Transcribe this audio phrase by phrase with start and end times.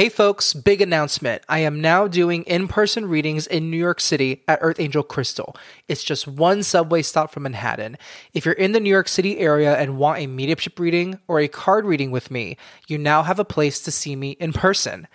[0.00, 1.42] Hey folks, big announcement.
[1.46, 5.54] I am now doing in person readings in New York City at Earth Angel Crystal.
[5.88, 7.98] It's just one subway stop from Manhattan.
[8.32, 11.48] If you're in the New York City area and want a mediumship reading or a
[11.48, 12.56] card reading with me,
[12.88, 15.06] you now have a place to see me in person.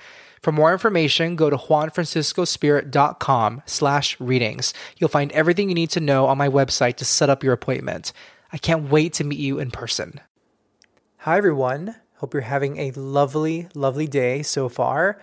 [0.43, 4.71] For more information, go to juanfranciscospirit.com slash readings.
[4.97, 8.13] You'll find everything you need to know on my website to set up your appointment.
[8.53, 10.21] I can't wait to meet you in person.
[11.21, 11.95] Hi, everyone.
[12.25, 15.19] Hope you're having a lovely, lovely day so far.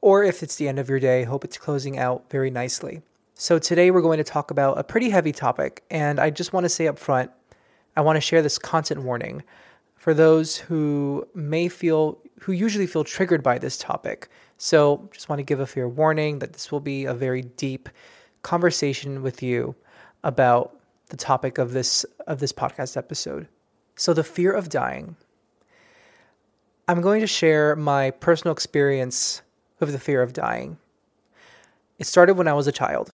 [0.00, 3.02] Or if it's the end of your day, hope it's closing out very nicely.
[3.34, 6.64] So, today we're going to talk about a pretty heavy topic, and I just want
[6.64, 7.30] to say up front
[7.94, 9.42] I want to share this content warning
[9.96, 14.30] for those who may feel, who usually feel triggered by this topic.
[14.56, 17.90] So, just want to give a fair warning that this will be a very deep
[18.40, 19.74] conversation with you
[20.24, 20.74] about
[21.10, 23.46] the topic of this of this podcast episode.
[23.94, 25.16] So, the fear of dying.
[26.90, 29.42] I'm going to share my personal experience
[29.78, 30.76] with the fear of dying.
[32.00, 33.10] It started when I was a child.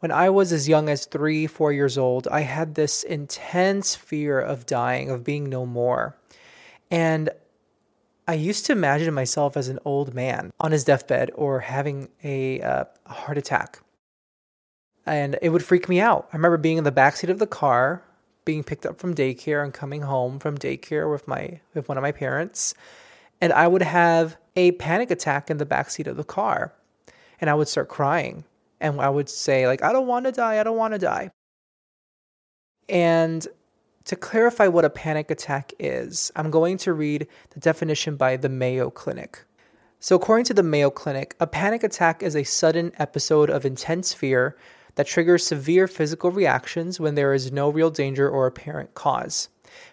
[0.00, 4.38] When I was as young as three, four years old, I had this intense fear
[4.38, 6.18] of dying, of being no more.
[6.90, 7.30] And
[8.26, 12.60] I used to imagine myself as an old man on his deathbed or having a,
[12.60, 13.80] uh, heart attack.
[15.06, 16.28] And it would freak me out.
[16.30, 18.02] I remember being in the backseat of the car
[18.48, 22.02] being picked up from daycare and coming home from daycare with my with one of
[22.02, 22.72] my parents
[23.42, 26.72] and I would have a panic attack in the backseat of the car
[27.42, 28.44] and I would start crying
[28.80, 31.30] and I would say like I don't want to die I don't want to die.
[32.88, 33.46] And
[34.06, 38.48] to clarify what a panic attack is I'm going to read the definition by the
[38.48, 39.44] Mayo Clinic.
[40.00, 44.14] So according to the Mayo Clinic a panic attack is a sudden episode of intense
[44.14, 44.56] fear
[44.98, 49.48] that triggers severe physical reactions when there is no real danger or apparent cause.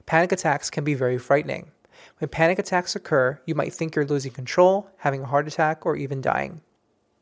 [0.07, 1.69] Panic attacks can be very frightening.
[2.17, 5.95] When panic attacks occur, you might think you're losing control, having a heart attack, or
[5.95, 6.59] even dying.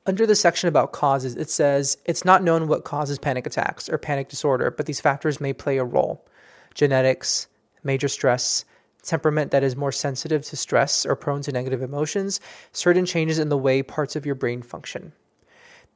[0.06, 3.98] Under the section about causes, it says it's not known what causes panic attacks or
[3.98, 6.26] panic disorder, but these factors may play a role.
[6.76, 7.48] Genetics,
[7.84, 8.64] major stress,
[9.02, 12.40] temperament that is more sensitive to stress or prone to negative emotions,
[12.72, 15.12] certain changes in the way parts of your brain function.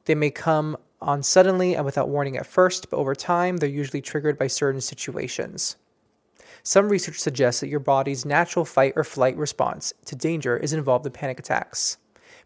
[0.04, 4.00] They may come on suddenly and without warning at first, but over time, they're usually
[4.00, 5.76] triggered by certain situations.
[6.62, 11.06] Some research suggests that your body's natural fight or flight response to danger is involved
[11.06, 11.98] in panic attacks.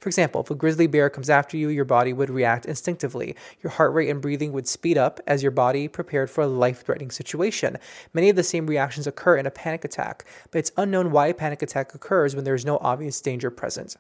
[0.03, 3.37] For example, if a grizzly bear comes after you, your body would react instinctively.
[3.63, 6.85] Your heart rate and breathing would speed up as your body prepared for a life
[6.85, 7.79] threatening situation.
[8.13, 11.35] Many of the same reactions occur in a panic attack, but it's unknown why a
[11.35, 13.97] panic attack occurs when there is no obvious danger present.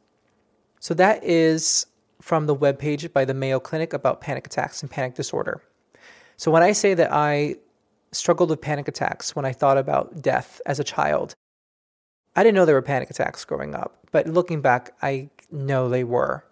[0.80, 1.86] So, that is
[2.22, 5.60] from the webpage by the Mayo Clinic about panic attacks and panic disorder.
[6.36, 7.56] So, when I say that I
[8.12, 11.34] struggled with panic attacks when I thought about death as a child,
[12.36, 16.04] I didn't know there were panic attacks growing up, but looking back, I know they
[16.04, 16.44] were.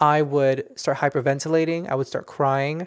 [0.00, 2.86] I would start hyperventilating, I would start crying,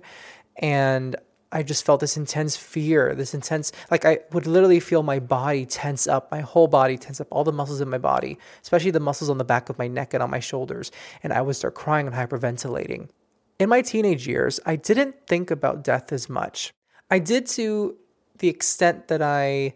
[0.58, 1.16] and
[1.52, 5.66] I just felt this intense fear, this intense, like I would literally feel my body
[5.66, 9.00] tense up, my whole body tense up, all the muscles in my body, especially the
[9.00, 10.92] muscles on the back of my neck and on my shoulders.
[11.24, 13.10] And I would start crying and hyperventilating.
[13.60, 16.74] In my teenage years, I didn't think about death as much.
[17.10, 17.98] I did to
[18.40, 19.74] the extent that I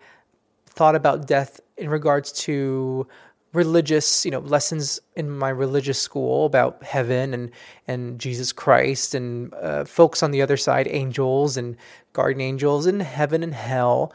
[0.65, 3.07] thought about death in regards to
[3.55, 7.51] religious, you know, lessons in my religious school about heaven and
[7.87, 11.75] and Jesus Christ and uh, folks on the other side, angels and
[12.13, 14.13] guardian angels and heaven and hell.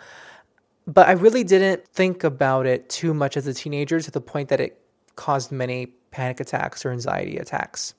[0.86, 4.48] But I really didn't think about it too much as a teenager to the point
[4.48, 4.80] that it
[5.16, 7.94] caused many panic attacks or anxiety attacks.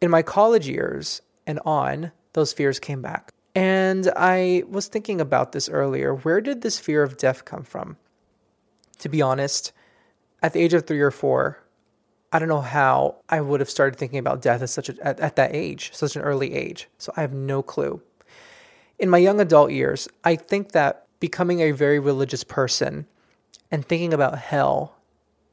[0.00, 3.32] In my college years and on, those fears came back.
[3.54, 6.14] And I was thinking about this earlier.
[6.14, 7.96] Where did this fear of death come from?
[9.00, 9.72] To be honest,
[10.42, 11.58] at the age of three or four,
[12.32, 15.18] I don't know how I would have started thinking about death at such a, at,
[15.20, 16.88] at that age, such an early age.
[16.98, 18.02] So I have no clue.
[18.98, 23.06] In my young adult years, I think that becoming a very religious person
[23.70, 24.96] and thinking about hell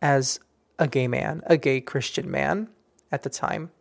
[0.02, 0.40] as
[0.80, 2.68] a gay man, a gay Christian man
[3.12, 3.72] at the time,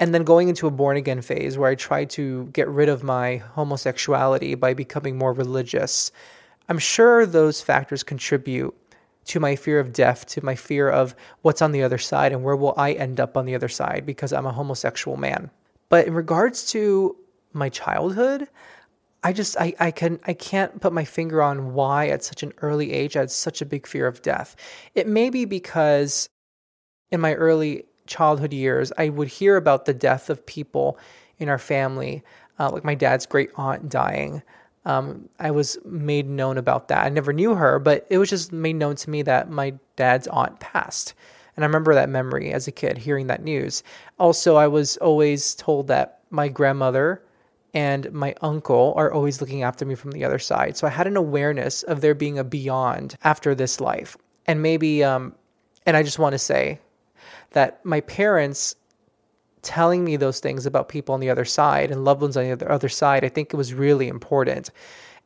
[0.00, 3.02] and then going into a born again phase where I tried to get rid of
[3.02, 6.12] my homosexuality by becoming more religious.
[6.68, 8.74] I'm sure those factors contribute
[9.28, 12.42] to my fear of death, to my fear of what's on the other side and
[12.42, 15.50] where will I end up on the other side because I'm a homosexual man.
[15.88, 17.16] But in regards to
[17.52, 18.48] my childhood,
[19.22, 22.52] I just I, I can I can't put my finger on why at such an
[22.62, 24.56] early age I had such a big fear of death.
[24.94, 26.28] It may be because
[27.10, 30.98] in my early childhood years I would hear about the death of people
[31.38, 32.22] in our family,
[32.58, 34.42] uh, like my dad's great aunt dying,
[34.84, 37.04] um, I was made known about that.
[37.04, 40.26] I never knew her, but it was just made known to me that my dad's
[40.28, 41.14] aunt passed.
[41.56, 43.82] And I remember that memory as a kid, hearing that news.
[44.18, 47.22] Also, I was always told that my grandmother
[47.74, 50.76] and my uncle are always looking after me from the other side.
[50.76, 54.16] So I had an awareness of there being a beyond after this life.
[54.46, 55.34] And maybe, um,
[55.84, 56.80] and I just want to say
[57.50, 58.76] that my parents
[59.68, 62.70] telling me those things about people on the other side and loved ones on the
[62.70, 64.70] other side, I think it was really important.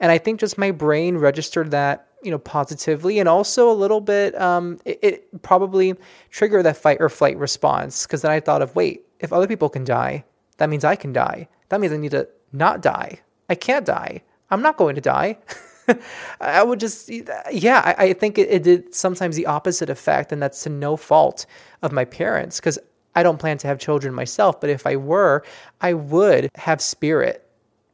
[0.00, 4.00] And I think just my brain registered that, you know, positively and also a little
[4.00, 5.94] bit, um, it, it probably
[6.30, 9.68] triggered that fight or flight response because then I thought of, wait, if other people
[9.68, 10.24] can die,
[10.56, 11.48] that means I can die.
[11.68, 13.20] That means I need to not die.
[13.48, 14.22] I can't die.
[14.50, 15.38] I'm not going to die.
[16.40, 20.42] I would just, yeah, I, I think it, it, did sometimes the opposite effect, and
[20.42, 21.46] that's to no fault
[21.82, 22.78] of my parents because
[23.14, 24.60] I don't plan to have children myself.
[24.60, 25.44] But if I were,
[25.80, 27.46] I would have spirit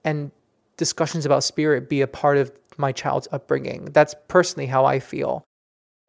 [0.05, 0.31] and
[0.77, 3.87] discussions about spirit be a part of my child's upbringing.
[3.87, 5.45] That's personally how I feel.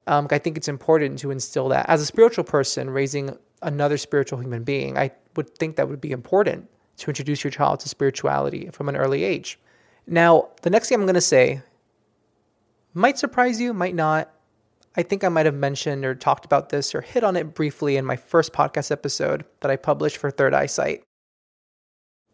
[0.08, 4.40] Um, I think it's important to instill that as a spiritual person raising another spiritual
[4.40, 4.98] human being.
[4.98, 6.68] I would think that would be important
[6.98, 9.60] to introduce your child to spirituality from an early age.
[10.08, 11.62] Now, the next thing I'm going to say
[12.94, 14.32] might surprise you, might not.
[14.96, 17.98] I think I might have mentioned or talked about this or hit on it briefly
[17.98, 21.04] in my first podcast episode that I published for Third Eyesight.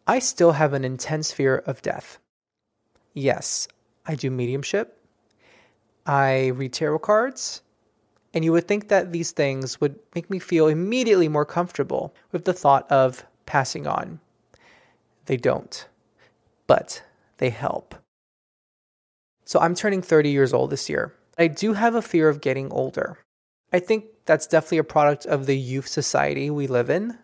[0.06, 2.18] I still have an intense fear of death.
[3.14, 3.68] Yes,
[4.06, 4.98] I do mediumship.
[6.06, 7.62] I read tarot cards.
[8.32, 12.44] And you would think that these things would make me feel immediately more comfortable with
[12.44, 14.20] the thought of passing on.
[15.24, 15.88] They don't,
[16.66, 17.02] but
[17.38, 17.94] they help.
[19.44, 21.14] So I'm turning 30 years old this year.
[21.38, 23.18] I do have a fear of getting older.
[23.72, 27.18] I think that's definitely a product of the youth society we live in.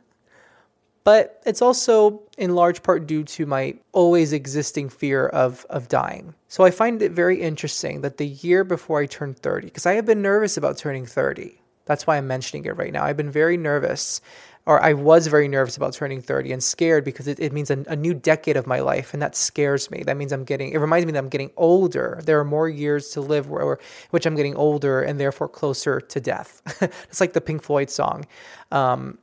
[1.04, 6.34] But it's also in large part due to my always existing fear of, of dying.
[6.46, 9.94] So I find it very interesting that the year before I turned 30, because I
[9.94, 11.60] have been nervous about turning 30.
[11.86, 13.02] That's why I'm mentioning it right now.
[13.02, 14.20] I've been very nervous
[14.66, 17.84] or I was very nervous about turning 30 and scared because it, it means a,
[17.88, 19.12] a, new decade of my life.
[19.12, 20.04] And that scares me.
[20.04, 22.20] That means I'm getting, it reminds me that I'm getting older.
[22.24, 23.78] There are more years to live, where,
[24.10, 26.62] which I'm getting older and therefore closer to death.
[27.08, 28.24] it's like the Pink Floyd song.
[28.70, 29.18] Um,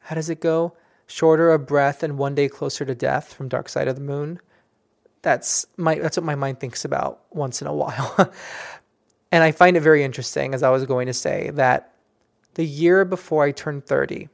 [0.00, 0.74] how does it go?
[1.06, 4.38] Shorter a breath and one day closer to death from Dark Side of the Moon.
[5.22, 8.14] That's my that's what my mind thinks about once in a while.
[9.32, 11.94] and I find it very interesting, as I was going to say, that
[12.54, 14.28] the year before I turned 30,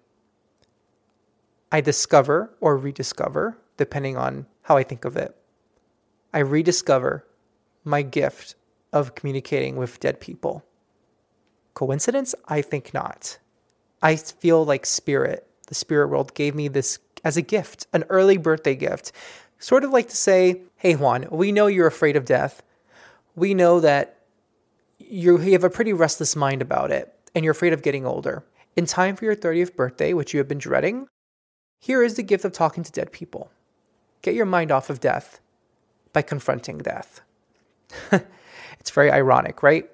[1.73, 5.37] I discover or rediscover, depending on how I think of it,
[6.33, 7.27] I rediscover
[7.85, 8.55] my gift
[8.93, 10.65] of communicating with dead people.
[11.75, 12.35] Coincidence?
[12.47, 13.39] I think not.
[14.03, 18.37] I feel like spirit, the spirit world, gave me this as a gift, an early
[18.37, 19.13] birthday gift.
[19.59, 22.63] Sort of like to say, hey, Juan, we know you're afraid of death.
[23.35, 24.21] We know that
[24.99, 28.45] you have a pretty restless mind about it, and you're afraid of getting older.
[28.77, 31.09] In time for your 30th birthday, which you have been dreading,
[31.85, 33.51] here is the gift of talking to dead people.
[34.23, 35.39] Get your mind off of death
[36.15, 37.21] by confronting death.
[38.81, 39.85] it's very ironic, right?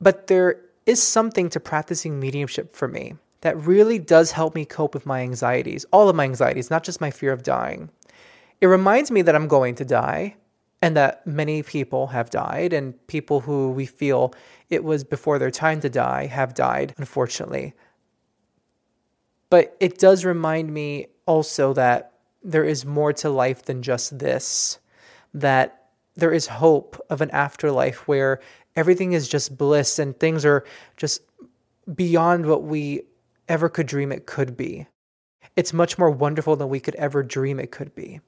[0.00, 4.94] But there is something to practicing mediumship for me that really does help me cope
[4.94, 7.90] with my anxieties, all of my anxieties, not just my fear of dying.
[8.62, 10.36] It reminds me that I'm going to die
[10.80, 14.32] and that many people have died, and people who we feel
[14.70, 17.74] it was before their time to die have died, unfortunately.
[19.50, 22.12] But it does remind me also that
[22.42, 24.78] there is more to life than just this,
[25.34, 25.84] that
[26.14, 28.40] there is hope of an afterlife where
[28.74, 30.64] everything is just bliss and things are
[30.96, 31.20] just
[31.94, 33.02] beyond what we
[33.48, 34.86] ever could dream it could be.
[35.56, 38.20] It's much more wonderful than we could ever dream it could be.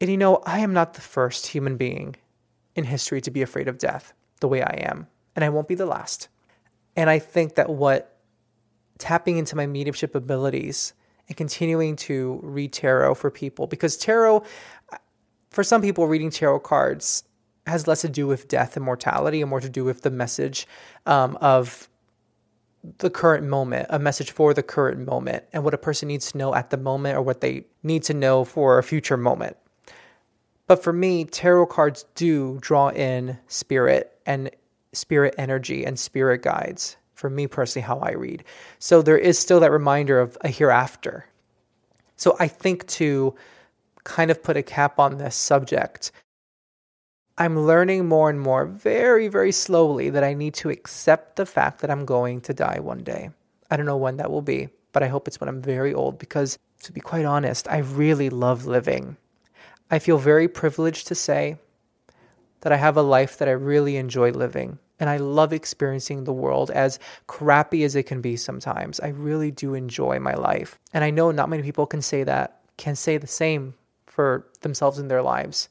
[0.00, 2.16] And you know, I am not the first human being
[2.74, 5.74] in history to be afraid of death the way I am, and I won't be
[5.74, 6.28] the last.
[6.96, 8.13] And I think that what
[8.98, 10.94] tapping into my mediumship abilities
[11.28, 14.42] and continuing to read tarot for people because tarot
[15.50, 17.24] for some people reading tarot cards
[17.66, 20.66] has less to do with death and mortality and more to do with the message
[21.06, 21.88] um, of
[22.98, 26.38] the current moment, a message for the current moment, and what a person needs to
[26.38, 29.56] know at the moment or what they need to know for a future moment.
[30.66, 34.50] But for me, tarot cards do draw in spirit and
[34.92, 38.44] spirit energy and spirit guides for me personally, how I read.
[38.80, 41.24] So there is still that reminder of a hereafter.
[42.16, 43.34] So I think to
[44.04, 46.12] kind of put a cap on this subject,
[47.38, 51.80] I'm learning more and more, very, very slowly, that I need to accept the fact
[51.80, 53.30] that I'm going to die one day.
[53.70, 56.18] I don't know when that will be, but I hope it's when I'm very old
[56.18, 59.16] because, to be quite honest, I really love living.
[59.90, 61.56] I feel very privileged to say
[62.60, 66.32] that I have a life that I really enjoy living And I love experiencing the
[66.32, 69.00] world as crappy as it can be sometimes.
[69.00, 70.78] I really do enjoy my life.
[70.92, 73.74] And I know not many people can say that, can say the same
[74.06, 75.68] for themselves in their lives.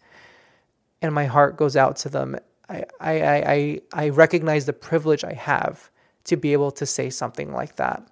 [1.02, 2.38] And my heart goes out to them.
[2.70, 5.90] I, I, I, I recognize the privilege I have
[6.26, 8.06] to be able to say something like that.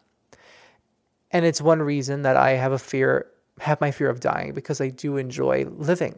[1.31, 3.27] And it's one reason that I have a fear,
[3.59, 6.15] have my fear of dying because I do enjoy living.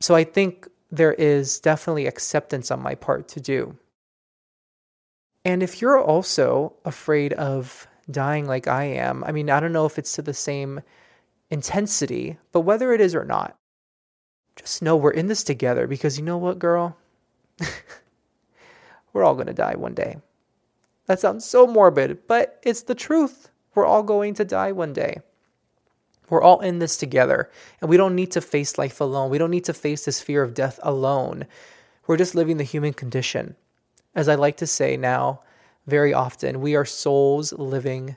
[0.00, 3.76] So I think there is definitely acceptance on my part to do.
[5.46, 9.86] And if you're also afraid of dying like I am, I mean, I don't know
[9.86, 10.80] if it's to the same
[11.50, 13.56] intensity, but whether it is or not,
[14.56, 16.96] just know we're in this together because you know what, girl?
[19.12, 20.16] we're all going to die one day.
[21.06, 23.48] That sounds so morbid, but it's the truth.
[23.76, 25.20] We're all going to die one day.
[26.28, 27.48] We're all in this together,
[27.80, 29.30] and we don't need to face life alone.
[29.30, 31.46] We don't need to face this fear of death alone.
[32.08, 33.54] We're just living the human condition.
[34.16, 35.42] As I like to say now,
[35.86, 38.16] very often, we are souls living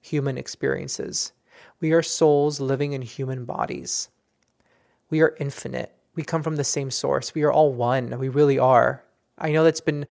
[0.00, 1.32] human experiences.
[1.80, 4.08] We are souls living in human bodies.
[5.10, 5.94] We are infinite.
[6.16, 7.36] We come from the same source.
[7.36, 8.18] We are all one.
[8.18, 9.04] We really are.
[9.38, 10.08] I know that's been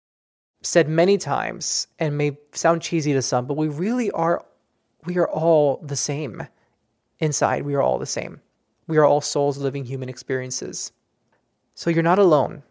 [0.63, 4.43] said many times and may sound cheesy to some, but we really are
[5.05, 6.47] we are all the same.
[7.19, 8.41] Inside, we are all the same.
[8.87, 10.93] We are all souls living human experiences.
[11.75, 12.63] So you're not alone.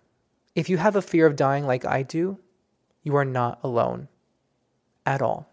[0.55, 2.37] If you have a fear of dying like I do,
[3.03, 4.07] you are not alone
[5.05, 5.49] at all.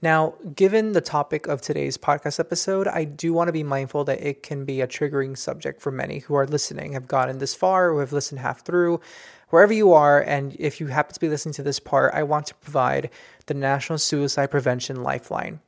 [0.00, 4.22] Now, given the topic of today's podcast episode, I do want to be mindful that
[4.22, 7.92] it can be a triggering subject for many who are listening, have gotten this far,
[7.92, 9.00] who have listened half through,
[9.48, 10.22] wherever you are.
[10.22, 13.10] And if you happen to be listening to this part, I want to provide
[13.46, 15.58] the National Suicide Prevention Lifeline.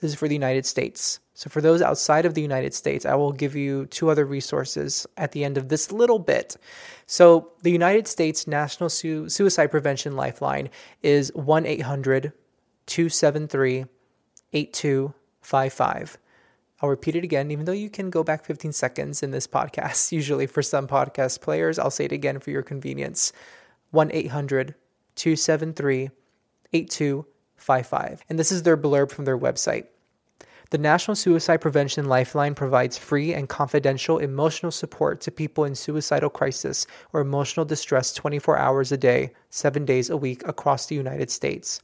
[0.00, 1.20] This is for the United States.
[1.36, 5.06] So, for those outside of the United States, I will give you two other resources
[5.18, 6.56] at the end of this little bit.
[7.04, 10.70] So, the United States National Su- Suicide Prevention Lifeline
[11.02, 12.32] is 1 800
[12.86, 13.84] 273
[14.54, 16.18] 8255.
[16.80, 20.12] I'll repeat it again, even though you can go back 15 seconds in this podcast.
[20.20, 23.34] Usually, for some podcast players, I'll say it again for your convenience
[23.90, 24.74] 1 800
[25.16, 26.08] 273
[26.72, 28.24] 8255.
[28.30, 29.88] And this is their blurb from their website.
[30.70, 36.28] The National Suicide Prevention Lifeline provides free and confidential emotional support to people in suicidal
[36.28, 41.30] crisis or emotional distress 24 hours a day, 7 days a week across the United
[41.30, 41.82] States.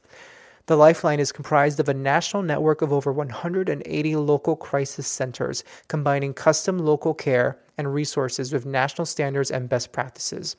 [0.65, 6.33] The Lifeline is comprised of a national network of over 180 local crisis centers, combining
[6.33, 10.57] custom local care and resources with national standards and best practices.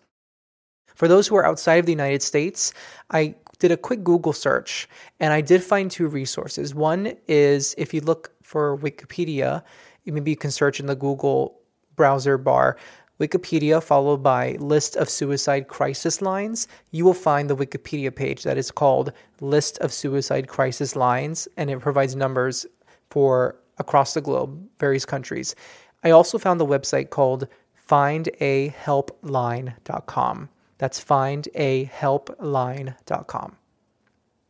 [0.95, 2.73] For those who are outside of the United States,
[3.11, 4.89] I did a quick Google search
[5.21, 6.75] and I did find two resources.
[6.75, 9.63] One is if you look for Wikipedia,
[10.05, 11.61] maybe you can search in the Google
[11.97, 12.77] browser bar
[13.21, 18.59] Wikipedia followed by list of suicide crisis lines, you will find the Wikipedia page that
[18.59, 22.67] is called List of Suicide Crisis Lines and it provides numbers
[23.11, 25.55] for across the globe, various countries.
[26.03, 27.47] I also found the website called
[27.89, 30.49] findahelpline.com.
[30.79, 33.57] That's findahelpline.com.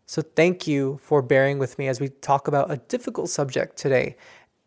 [0.07, 4.17] So thank you for bearing with me as we talk about a difficult subject today.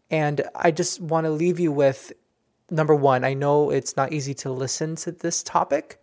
[0.09, 2.13] And I just want to leave you with
[2.69, 6.01] number one, I know it's not easy to listen to this topic,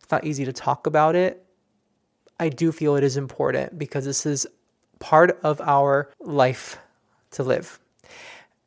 [0.00, 1.42] it's not easy to talk about it.
[2.38, 4.46] I do feel it is important because this is
[4.98, 6.78] part of our life
[7.32, 7.78] to live.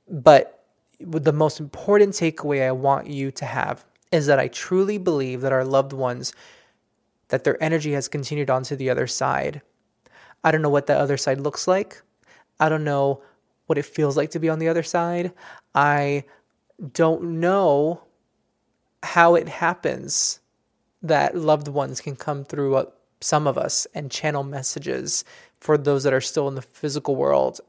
[0.09, 0.65] But
[0.99, 5.51] the most important takeaway I want you to have is that I truly believe that
[5.51, 6.33] our loved ones,
[7.29, 9.61] that their energy has continued on to the other side.
[10.43, 12.01] I don't know what that other side looks like.
[12.59, 13.21] I don't know
[13.67, 15.31] what it feels like to be on the other side.
[15.75, 16.23] I
[16.93, 18.01] don't know
[19.03, 20.39] how it happens
[21.01, 22.85] that loved ones can come through uh,
[23.21, 25.23] some of us and channel messages
[25.59, 27.59] for those that are still in the physical world.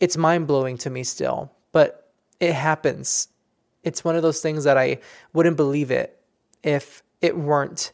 [0.00, 3.28] It's mind blowing to me still, but it happens
[3.84, 4.98] it's one of those things that I
[5.32, 6.20] wouldn't believe it
[6.62, 7.92] if it weren't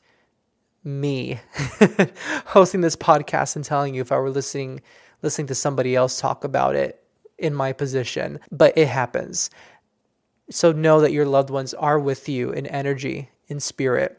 [0.82, 1.38] me
[2.47, 4.80] hosting this podcast and telling you if I were listening
[5.23, 7.04] listening to somebody else talk about it
[7.38, 9.50] in my position, but it happens.
[10.50, 14.18] So know that your loved ones are with you in energy, in spirit,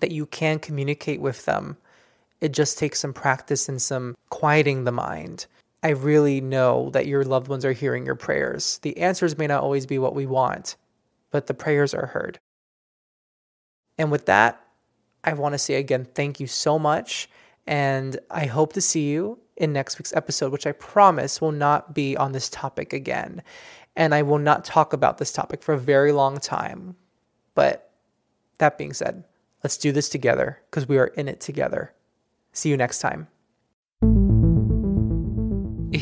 [0.00, 1.76] that you can communicate with them.
[2.40, 5.46] It just takes some practice and some quieting the mind.
[5.82, 8.78] I really know that your loved ones are hearing your prayers.
[8.82, 10.76] The answers may not always be what we want,
[11.32, 12.38] but the prayers are heard.
[13.98, 14.64] And with that,
[15.24, 17.28] I want to say again, thank you so much.
[17.66, 21.94] And I hope to see you in next week's episode, which I promise will not
[21.94, 23.42] be on this topic again.
[23.96, 26.96] And I will not talk about this topic for a very long time.
[27.54, 27.90] But
[28.58, 29.24] that being said,
[29.62, 31.92] Let's do this together because we are in it together.
[32.52, 33.28] See you next time.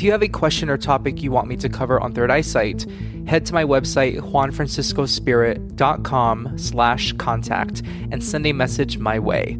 [0.00, 2.86] If you have a question or topic you want me to cover on Third Eyesight,
[3.26, 9.58] head to my website, juanfranciscospirit.com slash contact and send a message my way.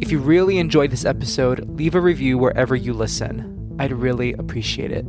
[0.00, 3.76] If you really enjoyed this episode, leave a review wherever you listen.
[3.78, 5.04] I'd really appreciate it.